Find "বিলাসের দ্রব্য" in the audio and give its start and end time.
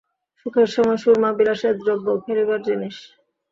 1.37-2.07